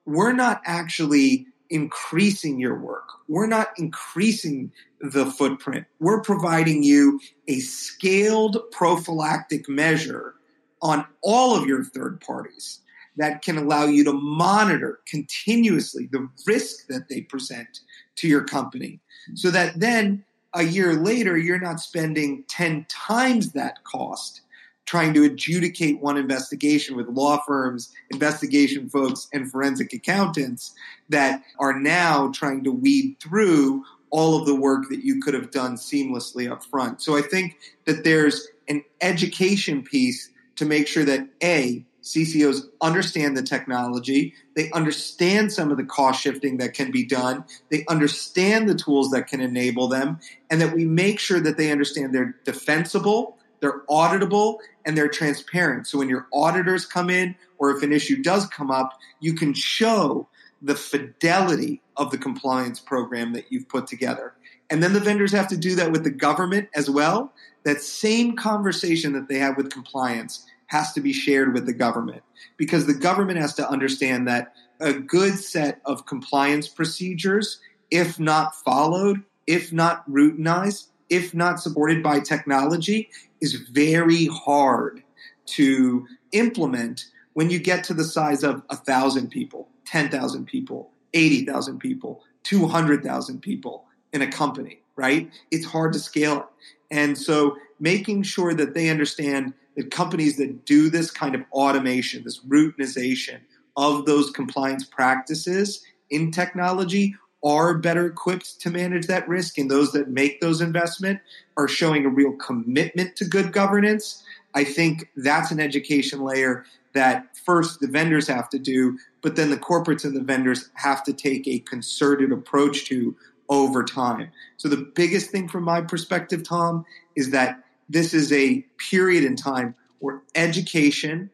we're 0.06 0.34
not 0.34 0.62
actually 0.66 1.48
increasing 1.70 2.60
your 2.60 2.80
work. 2.80 3.08
We're 3.28 3.48
not 3.48 3.70
increasing 3.78 4.72
the 5.02 5.26
footprint. 5.26 5.86
We're 6.00 6.22
providing 6.22 6.84
you 6.84 7.20
a 7.48 7.60
scaled 7.60 8.58
prophylactic 8.72 9.68
measure 9.68 10.36
on 10.82 11.06
all 11.22 11.56
of 11.56 11.68
your 11.68 11.84
third 11.84 12.22
parties 12.22 12.82
that 13.18 13.42
can 13.42 13.58
allow 13.58 13.86
you 13.86 14.04
to 14.04 14.14
monitor 14.14 15.00
continuously 15.08 16.08
the 16.12 16.30
risk 16.46 16.88
that 16.88 17.08
they 17.10 17.22
present 17.22 17.80
to 18.18 18.28
your 18.28 18.44
company 18.44 19.00
so 19.34 19.50
that 19.52 19.80
then 19.80 20.24
a 20.54 20.64
year 20.64 20.94
later 20.94 21.38
you're 21.38 21.60
not 21.60 21.80
spending 21.80 22.44
10 22.50 22.86
times 22.90 23.54
that 23.54 23.84
cost 23.84 24.42
trying 24.86 25.14
to 25.14 25.24
adjudicate 25.24 26.00
one 26.00 26.18
investigation 26.18 26.96
with 26.96 27.08
law 27.08 27.42
firms, 27.46 27.94
investigation 28.12 28.90
folks, 28.90 29.28
and 29.34 29.52
forensic 29.52 29.94
accountants 29.94 30.74
that 31.10 31.42
are 31.60 31.80
now 31.80 32.32
trying 32.32 32.64
to 32.64 32.72
weed 32.72 33.16
through 33.20 33.84
all 34.12 34.40
of 34.40 34.46
the 34.46 34.56
work 34.56 34.88
that 34.90 35.04
you 35.04 35.20
could 35.20 35.34
have 35.34 35.52
done 35.52 35.76
seamlessly 35.76 36.50
up 36.50 36.64
front. 36.64 37.02
So 37.02 37.18
I 37.18 37.22
think 37.22 37.58
that 37.86 38.04
there's 38.04 38.48
an 38.68 38.84
education 39.02 39.84
piece 39.84 40.30
to 40.56 40.66
make 40.66 40.88
sure 40.88 41.04
that 41.04 41.28
A, 41.44 41.86
CCOs 42.02 42.62
understand 42.82 43.36
the 43.36 43.42
technology, 43.42 44.34
they 44.56 44.72
understand 44.72 45.52
some 45.52 45.72
of 45.72 45.78
the 45.78 45.84
cost 45.84 46.22
shifting 46.22 46.58
that 46.58 46.74
can 46.74 46.92
be 46.92 47.04
done, 47.04 47.44
they 47.72 47.84
understand 47.90 48.70
the 48.70 48.76
tools 48.76 49.10
that 49.10 49.28
can 49.28 49.42
enable 49.42 49.88
them, 49.88 50.20
and 50.52 50.62
that 50.62 50.76
we 50.76 50.86
make 50.86 51.20
sure 51.20 51.40
that 51.40 51.58
they 51.58 51.72
understand 51.72 52.14
they're 52.14 52.36
defensible, 52.46 53.38
they're 53.66 53.82
auditable, 53.90 54.60
and 54.86 54.96
they're 54.96 55.08
transparent. 55.08 55.88
So 55.88 55.98
when 55.98 56.08
your 56.08 56.28
auditors 56.32 56.86
come 56.86 57.10
in, 57.10 57.36
or 57.58 57.76
if 57.76 57.82
an 57.82 57.92
issue 57.92 58.22
does 58.22 58.46
come 58.46 58.70
up, 58.70 59.00
you 59.20 59.34
can 59.34 59.56
show 59.56 60.28
the 60.62 60.76
fidelity 60.76 61.82
of 61.98 62.12
the 62.12 62.18
compliance 62.20 62.80
program 62.80 63.34
that 63.34 63.52
you've 63.52 63.68
put 63.68 63.88
together. 63.88 64.36
And 64.70 64.84
then 64.84 64.94
the 64.94 65.00
vendors 65.00 65.32
have 65.32 65.48
to 65.48 65.58
do 65.58 65.74
that 65.76 65.92
with 65.92 66.04
the 66.04 66.12
government 66.12 66.70
as 66.76 66.92
well. 66.92 67.34
That 67.64 67.82
same 67.82 68.36
conversation 68.36 69.14
that 69.14 69.30
they 69.30 69.40
have 69.40 69.58
with 69.58 69.72
compliance 69.72 70.46
has 70.68 70.94
to 70.94 71.02
be 71.02 71.12
shared 71.12 71.56
with 71.56 71.66
the 71.66 71.74
government 71.74 72.22
because 72.58 72.86
the 72.86 72.94
government 72.94 73.40
has 73.40 73.56
to 73.56 73.68
understand 73.68 74.28
that 74.28 74.54
a 74.80 74.94
good 74.94 75.40
set 75.40 75.82
of 75.86 76.06
compliance 76.06 76.68
procedures, 76.68 77.60
if 77.90 78.20
not 78.20 78.56
followed, 78.56 79.24
if 79.48 79.74
not 79.74 80.08
routinized, 80.08 80.90
if 81.16 81.34
not 81.34 81.60
supported 81.60 82.04
by 82.04 82.20
technology, 82.20 83.10
is 83.42 83.54
very 83.54 84.28
hard 84.28 85.02
to 85.46 86.06
implement 86.32 87.06
when 87.34 87.50
you 87.50 87.60
get 87.60 87.84
to 87.86 87.94
the 87.94 88.04
size 88.04 88.44
of 88.44 88.62
a 88.70 88.76
thousand 88.76 89.30
people, 89.30 89.70
10,000 89.86 90.46
people, 90.46 90.92
80,000 91.14 91.80
people, 91.80 92.24
200,000 92.44 93.42
people 93.42 93.86
in 94.14 94.22
a 94.22 94.32
company, 94.32 94.82
right? 94.96 95.32
It's 95.52 95.66
hard 95.66 95.94
to 95.94 96.00
scale 96.00 96.40
it. 96.40 96.46
And 96.92 97.18
so 97.18 97.56
making 97.80 98.24
sure 98.24 98.54
that 98.54 98.74
they 98.74 98.90
understand 98.90 99.54
that 99.76 99.92
companies 99.92 100.38
that 100.38 100.66
do 100.66 100.90
this 100.90 101.12
kind 101.12 101.36
of 101.36 101.44
automation, 101.52 102.24
this 102.24 102.40
routinization 102.46 103.40
of 103.78 104.06
those 104.06 104.32
compliance 104.32 104.86
practices 104.86 105.84
in 106.10 106.32
technology 106.32 107.16
are 107.46 107.78
better 107.78 108.08
equipped 108.08 108.60
to 108.60 108.72
manage 108.72 109.06
that 109.06 109.28
risk 109.30 109.60
and 109.60 109.70
those 109.70 109.92
that 109.92 110.10
make 110.10 110.42
those 110.42 110.62
investment 110.62 111.20
are 111.56 111.68
showing 111.68 112.04
a 112.04 112.10
real 112.10 112.34
commitment 112.34 113.16
to 113.16 113.24
good 113.24 113.54
governance. 113.54 114.24
I 114.56 114.64
think 114.64 115.12
that's 115.16 115.52
an 115.52 115.60
education 115.60 116.22
layer 116.22 116.66
that 116.94 117.38
first 117.38 117.82
the 117.82 117.88
vendors 117.88 118.28
have 118.28 118.50
to 118.50 118.58
do 118.58 118.98
but 119.22 119.36
then 119.36 119.50
the 119.50 119.58
corporates 119.58 120.06
and 120.06 120.16
the 120.16 120.22
vendors 120.22 120.70
have 120.76 121.04
to 121.04 121.14
take 121.14 121.48
a 121.48 121.60
concerted 121.60 122.32
approach 122.32 122.86
to 122.86 123.16
over 123.50 123.84
time. 123.84 124.32
So 124.58 124.70
the 124.70 124.92
biggest 124.96 125.30
thing 125.30 125.48
from 125.48 125.64
my 125.64 125.82
perspective 125.82 126.44
tom 126.44 126.86
is 127.16 127.30
that 127.32 127.64
this 127.90 128.14
is 128.14 128.32
a 128.32 128.66
period 128.90 129.24
in 129.24 129.36
time 129.36 129.76
where 130.00 130.22
education 130.34 131.30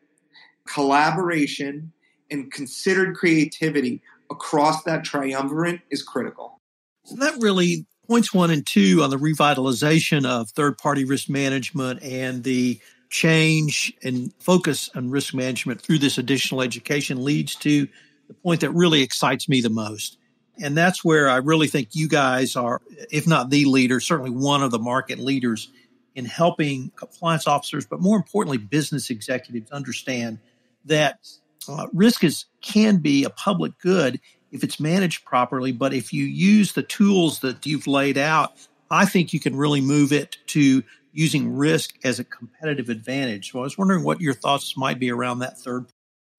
collaboration 0.66 1.92
and 2.30 2.52
considered 2.52 3.16
creativity 3.16 4.02
across 4.32 4.84
that 4.84 5.04
triumvirate 5.04 5.82
is 5.92 6.02
critical. 6.02 6.58
So 7.06 7.16
that 7.18 7.36
really 7.40 7.86
points 8.08 8.34
one 8.34 8.52
and 8.52 8.66
two 8.66 9.04
on 9.04 9.10
the 9.10 9.18
revitalization 9.18 10.26
of 10.26 10.50
third 10.50 10.78
party 10.78 11.06
risk 11.06 11.30
management 11.30 12.02
and 12.02 12.44
the 12.44 12.80
change 13.10 13.94
and 14.04 14.34
focus 14.40 14.90
on 14.96 15.10
risk 15.10 15.34
management 15.34 15.82
through 15.82 16.00
this 16.00 16.18
additional 16.18 16.62
education 16.62 17.24
leads 17.24 17.56
to 17.56 17.88
the 18.28 18.34
point 18.34 18.62
that 18.62 18.72
really 18.72 19.02
excites 19.02 19.50
me 19.50 19.62
the 19.62 19.70
most. 19.70 20.18
And 20.62 20.78
that's 20.78 21.04
where 21.04 21.30
I 21.30 21.38
really 21.38 21.68
think 21.68 21.90
you 21.94 22.08
guys 22.08 22.56
are, 22.56 22.82
if 23.12 23.28
not 23.28 23.50
the 23.50 23.66
leader, 23.66 24.00
certainly 24.00 24.32
one 24.32 24.64
of 24.64 24.72
the 24.72 24.80
market 24.80 25.20
leaders 25.20 25.70
in 26.16 26.26
helping 26.26 26.92
compliance 26.96 27.48
officers, 27.48 27.86
but 27.86 28.02
more 28.02 28.18
importantly, 28.18 28.58
business 28.58 29.10
executives 29.10 29.72
understand 29.72 30.40
that 30.86 31.20
uh, 31.68 31.88
risk 31.94 32.24
is 32.24 32.46
can 32.62 32.98
be 32.98 33.24
a 33.24 33.30
public 33.30 33.78
good 33.80 34.20
if 34.52 34.64
it's 34.64 34.80
managed 34.80 35.26
properly, 35.26 35.72
but 35.72 35.94
if 35.94 36.12
you 36.12 36.26
use 36.26 36.74
the 36.74 36.84
tools 36.84 37.40
that 37.40 37.66
you've 37.66 37.88
laid 37.88 38.18
out, 38.18 38.54
I 38.90 39.06
think 39.06 39.34
you 39.34 39.40
can 39.40 39.56
really 39.56 39.82
move 39.82 40.12
it 40.12 40.38
to 40.48 40.84
using 41.14 41.56
risk 41.56 41.96
as 42.04 42.20
a 42.20 42.24
competitive 42.24 42.90
advantage. 42.90 43.52
So 43.52 43.60
I 43.60 43.64
was 43.64 43.78
wondering 43.78 44.04
what 44.04 44.22
your 44.22 44.34
thoughts 44.34 44.76
might 44.78 45.00
be 45.00 45.12
around 45.12 45.40
that 45.40 45.58
third. 45.58 45.86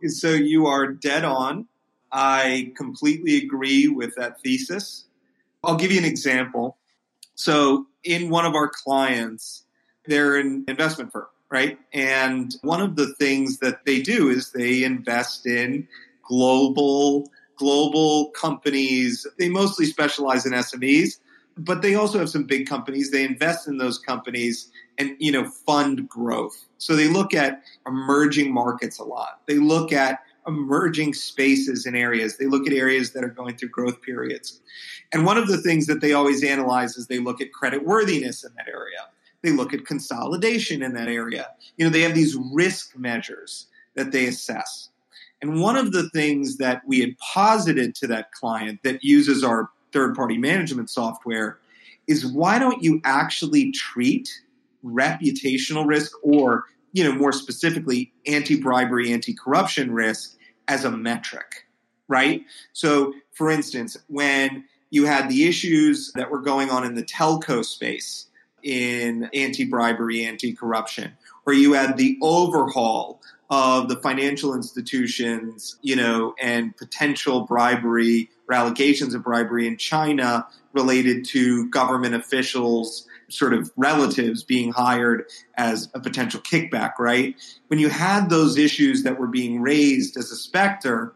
So 0.06 0.30
you 0.30 0.66
are 0.66 0.88
dead 0.88 1.24
on. 1.24 1.68
I 2.10 2.72
completely 2.76 3.38
agree 3.38 3.88
with 3.88 4.14
that 4.16 4.40
thesis. 4.40 5.06
I'll 5.64 5.76
give 5.76 5.92
you 5.92 5.98
an 5.98 6.04
example. 6.04 6.76
So 7.34 7.86
in 8.04 8.28
one 8.28 8.44
of 8.44 8.54
our 8.54 8.70
clients, 8.70 9.64
they're 10.06 10.36
an 10.36 10.64
investment 10.68 11.12
firm 11.12 11.26
right? 11.52 11.78
And 11.92 12.56
one 12.62 12.80
of 12.80 12.96
the 12.96 13.14
things 13.14 13.58
that 13.58 13.84
they 13.84 14.00
do 14.00 14.30
is 14.30 14.52
they 14.52 14.82
invest 14.82 15.46
in 15.46 15.86
global 16.26 17.30
global 17.56 18.30
companies. 18.30 19.26
They 19.38 19.50
mostly 19.50 19.84
specialize 19.84 20.46
in 20.46 20.52
SMEs, 20.52 21.18
but 21.56 21.82
they 21.82 21.94
also 21.94 22.18
have 22.18 22.30
some 22.30 22.44
big 22.44 22.66
companies. 22.66 23.10
They 23.10 23.24
invest 23.24 23.68
in 23.68 23.76
those 23.76 23.98
companies 23.98 24.72
and 24.96 25.14
you 25.18 25.30
know 25.30 25.44
fund 25.44 26.08
growth. 26.08 26.64
So 26.78 26.96
they 26.96 27.06
look 27.06 27.34
at 27.34 27.62
emerging 27.86 28.52
markets 28.52 28.98
a 28.98 29.04
lot. 29.04 29.40
They 29.46 29.58
look 29.58 29.92
at 29.92 30.20
emerging 30.46 31.12
spaces 31.14 31.84
and 31.84 31.94
areas. 31.94 32.38
They 32.38 32.46
look 32.46 32.66
at 32.66 32.72
areas 32.72 33.12
that 33.12 33.22
are 33.22 33.28
going 33.28 33.56
through 33.56 33.68
growth 33.68 34.00
periods. 34.00 34.60
And 35.12 35.26
one 35.26 35.36
of 35.36 35.46
the 35.46 35.58
things 35.58 35.86
that 35.86 36.00
they 36.00 36.14
always 36.14 36.42
analyze 36.42 36.96
is 36.96 37.06
they 37.06 37.20
look 37.20 37.40
at 37.40 37.52
credit 37.52 37.84
worthiness 37.84 38.42
in 38.42 38.52
that 38.56 38.66
area. 38.68 39.11
They 39.42 39.50
look 39.50 39.74
at 39.74 39.86
consolidation 39.86 40.82
in 40.82 40.94
that 40.94 41.08
area. 41.08 41.48
You 41.76 41.84
know, 41.84 41.90
they 41.90 42.02
have 42.02 42.14
these 42.14 42.36
risk 42.52 42.96
measures 42.96 43.66
that 43.94 44.12
they 44.12 44.26
assess. 44.26 44.88
And 45.40 45.60
one 45.60 45.76
of 45.76 45.92
the 45.92 46.08
things 46.10 46.58
that 46.58 46.82
we 46.86 47.00
had 47.00 47.18
posited 47.18 47.94
to 47.96 48.06
that 48.06 48.30
client 48.32 48.80
that 48.84 49.02
uses 49.02 49.42
our 49.42 49.70
third 49.92 50.14
party 50.14 50.38
management 50.38 50.88
software 50.88 51.58
is 52.06 52.24
why 52.24 52.58
don't 52.58 52.82
you 52.82 53.00
actually 53.04 53.72
treat 53.72 54.28
reputational 54.84 55.86
risk 55.86 56.12
or, 56.22 56.64
you 56.92 57.04
know, 57.04 57.12
more 57.12 57.32
specifically, 57.32 58.12
anti 58.26 58.60
bribery, 58.60 59.12
anti 59.12 59.34
corruption 59.34 59.92
risk 59.92 60.36
as 60.68 60.84
a 60.84 60.90
metric, 60.90 61.66
right? 62.08 62.44
So, 62.72 63.12
for 63.32 63.50
instance, 63.50 63.96
when 64.08 64.64
you 64.90 65.06
had 65.06 65.28
the 65.28 65.48
issues 65.48 66.12
that 66.12 66.30
were 66.30 66.40
going 66.40 66.70
on 66.70 66.84
in 66.84 66.94
the 66.94 67.02
telco 67.02 67.64
space 67.64 68.26
in 68.62 69.28
anti 69.34 69.64
bribery, 69.64 70.24
anti 70.24 70.52
corruption, 70.54 71.16
or 71.46 71.52
you 71.52 71.72
had 71.74 71.96
the 71.96 72.18
overhaul 72.22 73.20
of 73.50 73.90
the 73.90 73.96
financial 73.96 74.54
institutions, 74.54 75.76
you 75.82 75.94
know, 75.94 76.34
and 76.40 76.74
potential 76.76 77.42
bribery 77.42 78.30
or 78.48 78.54
allegations 78.54 79.14
of 79.14 79.22
bribery 79.22 79.66
in 79.66 79.76
China 79.76 80.46
related 80.72 81.26
to 81.26 81.68
government 81.68 82.14
officials, 82.14 83.06
sort 83.28 83.52
of 83.52 83.70
relatives 83.76 84.42
being 84.42 84.72
hired 84.72 85.26
as 85.56 85.90
a 85.94 86.00
potential 86.00 86.40
kickback, 86.40 86.92
right? 86.98 87.36
When 87.66 87.78
you 87.78 87.90
had 87.90 88.30
those 88.30 88.56
issues 88.56 89.02
that 89.02 89.20
were 89.20 89.26
being 89.26 89.60
raised 89.60 90.16
as 90.16 90.30
a 90.32 90.36
specter, 90.36 91.12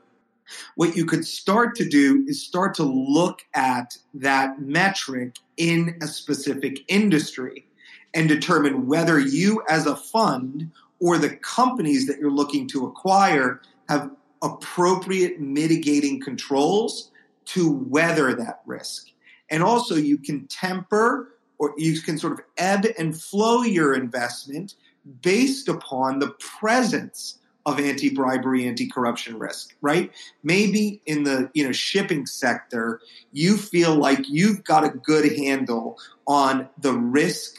what 0.77 0.97
you 0.97 1.05
could 1.05 1.27
start 1.27 1.75
to 1.77 1.89
do 1.89 2.25
is 2.27 2.45
start 2.45 2.75
to 2.75 2.85
look 2.85 3.43
at 3.55 3.97
that 4.15 4.61
metric 4.61 5.37
in 5.57 5.97
a 6.03 6.07
specific 6.07 6.85
industry 6.89 7.67
and 8.15 8.29
determine 8.29 8.87
whether 8.87 9.19
you 9.19 9.63
as 9.69 9.87
a 9.87 9.97
fund 9.97 10.71
or 11.01 11.19
the 11.19 11.37
companies 11.37 12.07
that 12.07 12.19
you're 12.19 12.31
looking 12.31 12.67
to 12.69 12.87
acquire 12.87 13.61
have 13.89 14.11
appropriate 14.43 15.41
mitigating 15.41 16.21
controls 16.21 17.11
to 17.45 17.73
weather 17.89 18.35
that 18.35 18.61
risk. 18.67 19.09
And 19.51 19.63
also, 19.63 19.95
you 19.95 20.19
can 20.19 20.47
temper 20.47 21.35
or 21.59 21.75
you 21.77 22.01
can 22.01 22.19
sort 22.19 22.35
of 22.35 22.41
ebb 22.59 22.87
and 22.99 23.19
flow 23.21 23.63
your 23.63 23.95
investment 23.95 24.75
based 25.23 25.69
upon 25.69 26.19
the 26.19 26.31
presence 26.39 27.39
of 27.67 27.81
anti-bribery, 27.81 28.67
anti-corruption 28.67 29.39
risk, 29.39 29.75
right? 29.81 30.13
Maybe 30.45 31.03
in 31.05 31.25
the 31.25 31.51
you 31.53 31.65
know 31.65 31.73
shipping 31.73 32.25
sector, 32.25 33.01
you 33.33 33.57
feel 33.57 33.97
like 33.97 34.29
you've 34.29 34.65
got 34.65 34.85
a 34.85 34.91
good 34.91 35.37
handle 35.37 35.99
on 36.27 36.69
the 36.81 36.93
risk 36.93 37.57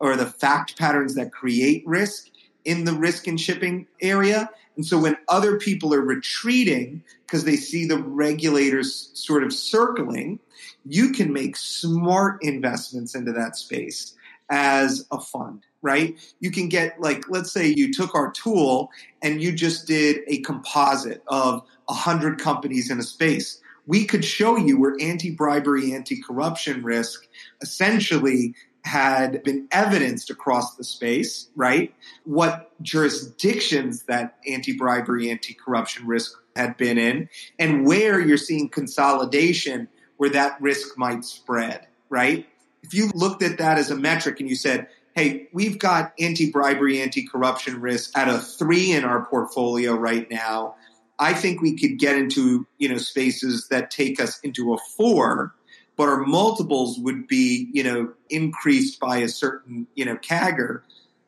or 0.00 0.16
the 0.16 0.26
fact 0.26 0.78
patterns 0.78 1.14
that 1.14 1.32
create 1.32 1.86
risk 1.86 2.28
in 2.64 2.84
the 2.84 2.94
risk 2.94 3.26
and 3.26 3.38
shipping 3.38 3.86
area. 4.00 4.48
And 4.76 4.86
so 4.86 4.98
when 4.98 5.18
other 5.28 5.58
people 5.58 5.92
are 5.92 6.00
retreating 6.00 7.04
because 7.26 7.44
they 7.44 7.56
see 7.56 7.84
the 7.86 7.98
regulators 7.98 9.10
sort 9.12 9.44
of 9.44 9.52
circling, 9.52 10.38
you 10.86 11.12
can 11.12 11.30
make 11.30 11.56
smart 11.58 12.38
investments 12.42 13.14
into 13.14 13.32
that 13.32 13.56
space 13.56 14.14
as 14.52 15.06
a 15.10 15.18
fund, 15.18 15.64
right? 15.80 16.14
You 16.40 16.50
can 16.50 16.68
get 16.68 17.00
like, 17.00 17.24
let's 17.30 17.50
say 17.50 17.66
you 17.66 17.90
took 17.92 18.14
our 18.14 18.30
tool 18.30 18.90
and 19.22 19.42
you 19.42 19.50
just 19.50 19.86
did 19.86 20.18
a 20.28 20.42
composite 20.42 21.22
of 21.26 21.62
100 21.86 22.38
companies 22.38 22.90
in 22.90 23.00
a 23.00 23.02
space. 23.02 23.60
We 23.86 24.04
could 24.04 24.24
show 24.24 24.56
you 24.56 24.78
where 24.78 24.94
anti 25.00 25.30
bribery, 25.30 25.94
anti 25.94 26.20
corruption 26.22 26.84
risk 26.84 27.26
essentially 27.62 28.54
had 28.84 29.42
been 29.42 29.68
evidenced 29.72 30.28
across 30.28 30.76
the 30.76 30.84
space, 30.84 31.48
right? 31.56 31.94
What 32.24 32.70
jurisdictions 32.82 34.02
that 34.04 34.36
anti 34.46 34.76
bribery, 34.76 35.30
anti 35.30 35.54
corruption 35.54 36.06
risk 36.06 36.32
had 36.54 36.76
been 36.76 36.98
in, 36.98 37.30
and 37.58 37.86
where 37.86 38.20
you're 38.20 38.36
seeing 38.36 38.68
consolidation 38.68 39.88
where 40.18 40.30
that 40.30 40.60
risk 40.60 40.98
might 40.98 41.24
spread, 41.24 41.86
right? 42.10 42.46
If 42.82 42.94
you 42.94 43.10
looked 43.14 43.42
at 43.42 43.58
that 43.58 43.78
as 43.78 43.90
a 43.90 43.96
metric 43.96 44.40
and 44.40 44.48
you 44.48 44.56
said, 44.56 44.88
hey, 45.14 45.48
we've 45.52 45.78
got 45.78 46.12
anti 46.18 46.50
bribery, 46.50 47.00
anti 47.00 47.26
corruption 47.26 47.80
risk 47.80 48.16
at 48.16 48.28
a 48.28 48.38
three 48.38 48.92
in 48.92 49.04
our 49.04 49.26
portfolio 49.26 49.94
right 49.94 50.30
now. 50.30 50.76
I 51.18 51.34
think 51.34 51.60
we 51.60 51.76
could 51.76 51.98
get 51.98 52.16
into, 52.16 52.66
you 52.78 52.88
know, 52.88 52.96
spaces 52.96 53.68
that 53.68 53.90
take 53.90 54.20
us 54.20 54.40
into 54.40 54.74
a 54.74 54.78
four 54.96 55.54
but 55.96 56.08
our 56.08 56.24
multiples 56.24 56.98
would 56.98 57.26
be, 57.26 57.68
you 57.72 57.82
know, 57.82 58.12
increased 58.30 58.98
by 58.98 59.18
a 59.18 59.28
certain, 59.28 59.86
you 59.94 60.04
know, 60.04 60.16
CAGR, 60.16 60.82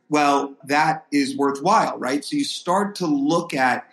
well, 0.08 0.54
that 0.64 1.06
is 1.12 1.36
worthwhile, 1.36 1.98
right? 1.98 2.24
So 2.24 2.36
you 2.36 2.44
start 2.44 2.96
to 2.96 3.06
look 3.06 3.54
at 3.54 3.86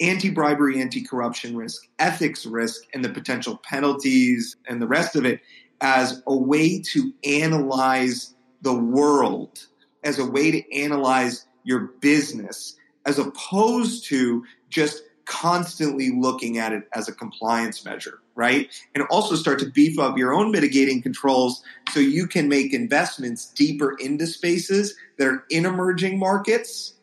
anti-bribery, 0.00 0.80
anti-corruption 0.80 1.56
risk, 1.56 1.86
ethics 1.98 2.46
risk, 2.46 2.82
and 2.94 3.04
the 3.04 3.10
potential 3.10 3.56
penalties 3.56 4.56
and 4.66 4.80
the 4.80 4.86
rest 4.86 5.16
of 5.16 5.24
it 5.24 5.40
as 5.80 6.22
a 6.26 6.36
way 6.36 6.80
to 6.92 7.12
analyze 7.24 8.34
the 8.62 8.74
world, 8.74 9.66
as 10.04 10.18
a 10.18 10.26
way 10.26 10.50
to 10.50 10.76
analyze 10.76 11.46
your 11.64 11.92
business, 12.00 12.76
as 13.06 13.18
opposed 13.18 14.04
to 14.06 14.44
just 14.68 15.02
constantly 15.24 16.10
looking 16.10 16.58
at 16.58 16.72
it 16.72 16.88
as 16.92 17.08
a 17.08 17.12
compliance 17.12 17.84
measure, 17.84 18.18
right? 18.34 18.68
And 18.94 19.04
also 19.10 19.36
start 19.36 19.60
to 19.60 19.70
beef 19.70 19.98
up 19.98 20.18
your 20.18 20.34
own 20.34 20.50
mitigating 20.50 21.00
controls 21.02 21.62
so 21.92 22.00
you 22.00 22.26
can 22.26 22.48
make 22.48 22.74
investments 22.74 23.46
deeper 23.46 23.96
into 24.00 24.26
spaces 24.26 24.96
that 25.18 25.28
are 25.28 25.44
in 25.48 25.66
emerging 25.66 26.18
markets 26.18 26.94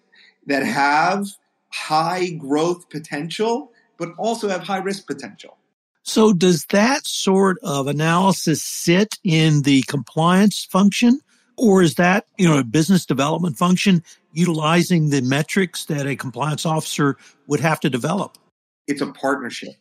that 0.45 0.65
have 0.65 1.25
high 1.69 2.31
growth 2.31 2.89
potential, 2.89 3.71
but 3.97 4.09
also 4.17 4.49
have 4.49 4.63
high 4.63 4.79
risk 4.79 5.07
potential. 5.07 5.57
So, 6.07 6.31
does 6.31 6.63
that 6.67 7.05
sort 7.05 7.57
of 7.63 7.87
analysis 7.87 8.63
sit 8.63 9.15
in 9.25 9.63
the 9.63 9.81
compliance 9.83 10.63
function? 10.63 11.19
Or 11.57 11.81
is 11.81 11.95
that, 11.95 12.25
you 12.37 12.47
know, 12.47 12.57
a 12.57 12.63
business 12.63 13.05
development 13.05 13.57
function 13.57 14.01
utilizing 14.31 15.09
the 15.09 15.21
metrics 15.21 15.83
that 15.85 16.07
a 16.07 16.15
compliance 16.15 16.65
officer 16.65 17.17
would 17.47 17.59
have 17.59 17.81
to 17.81 17.89
develop? 17.89 18.37
It's 18.87 19.01
a 19.01 19.11
partnership, 19.11 19.73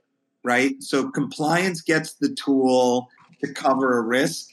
right? 0.43 0.75
So 0.83 1.11
compliance 1.11 1.81
gets 1.81 2.15
the 2.15 2.35
tool 2.35 3.09
to 3.45 3.53
cover 3.53 3.97
a 3.97 4.03
risk, 4.03 4.49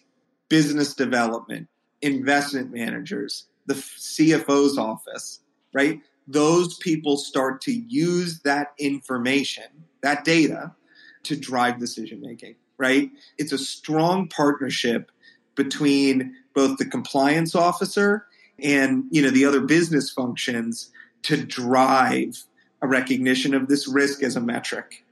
business 0.50 0.94
development, 0.94 1.70
investment 2.04 2.72
managers, 2.72 3.48
the 3.66 3.74
CFO's 3.74 4.78
office, 4.78 5.40
right? 5.74 6.02
Those 6.28 6.78
people 6.78 7.18
start 7.18 7.62
to 7.62 7.72
use 7.72 8.42
that 8.42 8.74
information, 8.78 9.64
that 10.04 10.24
data, 10.24 10.76
to 11.24 11.36
drive 11.36 11.80
decision 11.80 12.22
making, 12.22 12.56
right? 12.78 13.12
It's 13.38 13.52
a 13.52 13.58
strong 13.58 14.28
partnership 14.28 15.12
between 15.56 16.36
both 16.54 16.78
the 16.78 16.86
compliance 16.86 17.56
officer 17.56 18.26
and 18.60 19.06
you 19.10 19.22
know 19.22 19.30
the 19.30 19.46
other 19.46 19.62
business 19.62 20.12
functions 20.12 20.92
to 21.24 21.38
drive 21.38 22.44
a 22.82 22.88
recognition 22.88 23.54
of 23.54 23.68
this 23.68 23.88
risk 23.88 24.24
as 24.24 24.36
a 24.36 24.42
metric. 24.42 25.06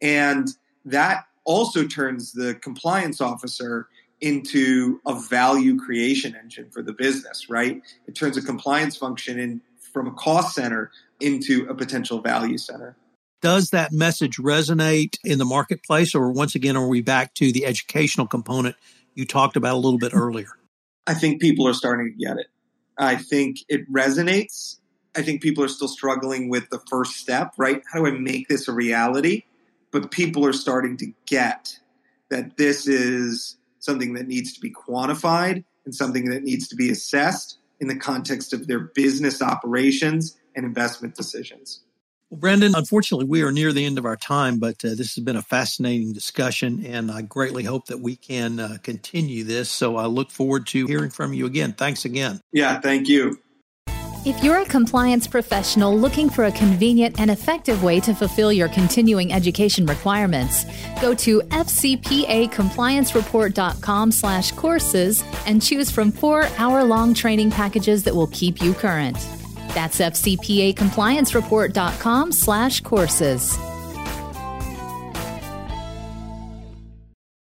And 0.00 0.48
that 0.84 1.26
also 1.44 1.86
turns 1.86 2.32
the 2.32 2.54
compliance 2.54 3.20
officer 3.20 3.88
into 4.20 5.00
a 5.06 5.18
value 5.18 5.78
creation 5.78 6.34
engine 6.34 6.70
for 6.70 6.82
the 6.82 6.92
business 6.92 7.50
right? 7.50 7.82
It 8.06 8.14
turns 8.14 8.36
a 8.36 8.42
compliance 8.42 8.96
function 8.96 9.38
in 9.38 9.60
from 9.92 10.06
a 10.06 10.12
cost 10.12 10.54
center 10.54 10.90
into 11.20 11.66
a 11.68 11.74
potential 11.74 12.20
value 12.20 12.58
center 12.58 12.96
does 13.42 13.70
that 13.70 13.92
message 13.92 14.36
resonate 14.38 15.18
in 15.24 15.38
the 15.38 15.44
marketplace 15.44 16.14
or 16.14 16.30
once 16.30 16.54
again 16.54 16.76
are 16.76 16.88
we 16.88 17.00
back 17.00 17.34
to 17.34 17.52
the 17.52 17.66
educational 17.66 18.26
component 18.26 18.76
you 19.14 19.24
talked 19.24 19.56
about 19.56 19.74
a 19.74 19.78
little 19.78 19.98
bit 19.98 20.12
earlier 20.14 20.56
I 21.06 21.14
think 21.14 21.40
people 21.40 21.68
are 21.68 21.74
starting 21.74 22.12
to 22.12 22.24
get 22.24 22.38
it. 22.38 22.48
I 22.98 23.16
think 23.16 23.58
it 23.68 23.90
resonates. 23.92 24.78
I 25.16 25.22
think 25.22 25.40
people 25.40 25.62
are 25.64 25.68
still 25.68 25.88
struggling 25.88 26.48
with 26.48 26.68
the 26.70 26.80
first 26.90 27.16
step, 27.16 27.52
right? 27.56 27.82
How 27.92 28.00
do 28.00 28.06
I 28.06 28.10
make 28.10 28.48
this 28.48 28.68
a 28.68 28.72
reality? 28.72 29.44
But 29.92 30.10
people 30.10 30.44
are 30.44 30.52
starting 30.52 30.96
to 30.98 31.12
get 31.26 31.78
that 32.28 32.56
this 32.56 32.88
is 32.88 33.56
something 33.78 34.14
that 34.14 34.26
needs 34.26 34.52
to 34.54 34.60
be 34.60 34.72
quantified 34.72 35.64
and 35.84 35.94
something 35.94 36.28
that 36.30 36.42
needs 36.42 36.66
to 36.68 36.76
be 36.76 36.90
assessed 36.90 37.58
in 37.78 37.86
the 37.86 37.96
context 37.96 38.52
of 38.52 38.66
their 38.66 38.80
business 38.80 39.40
operations 39.40 40.36
and 40.56 40.66
investment 40.66 41.14
decisions. 41.14 41.82
Well, 42.30 42.40
Brendan, 42.40 42.74
unfortunately, 42.74 43.26
we 43.26 43.42
are 43.42 43.52
near 43.52 43.72
the 43.72 43.84
end 43.84 43.98
of 43.98 44.04
our 44.04 44.16
time, 44.16 44.58
but 44.58 44.84
uh, 44.84 44.90
this 44.90 45.14
has 45.14 45.22
been 45.22 45.36
a 45.36 45.42
fascinating 45.42 46.12
discussion, 46.12 46.84
and 46.84 47.10
I 47.10 47.22
greatly 47.22 47.62
hope 47.62 47.86
that 47.86 48.00
we 48.00 48.16
can 48.16 48.58
uh, 48.58 48.78
continue 48.82 49.44
this. 49.44 49.70
So 49.70 49.96
I 49.96 50.06
look 50.06 50.32
forward 50.32 50.66
to 50.68 50.86
hearing 50.86 51.10
from 51.10 51.32
you 51.32 51.46
again. 51.46 51.72
Thanks 51.72 52.04
again. 52.04 52.40
Yeah, 52.52 52.80
thank 52.80 53.08
you. 53.08 53.38
If 54.26 54.42
you're 54.42 54.58
a 54.58 54.64
compliance 54.64 55.28
professional 55.28 55.96
looking 55.96 56.28
for 56.28 56.46
a 56.46 56.50
convenient 56.50 57.20
and 57.20 57.30
effective 57.30 57.84
way 57.84 58.00
to 58.00 58.12
fulfill 58.12 58.52
your 58.52 58.68
continuing 58.70 59.32
education 59.32 59.86
requirements, 59.86 60.66
go 61.00 61.14
to 61.14 61.42
fcpacompliancereport.com 61.42 64.10
slash 64.10 64.50
courses 64.50 65.22
and 65.46 65.62
choose 65.62 65.92
from 65.92 66.10
four 66.10 66.48
hour-long 66.58 67.14
training 67.14 67.52
packages 67.52 68.02
that 68.02 68.16
will 68.16 68.26
keep 68.26 68.60
you 68.60 68.74
current. 68.74 69.16
That's 69.68 70.00
fcpacompliancereport.com 70.00 72.32
slash 72.32 72.80
courses. 72.80 73.75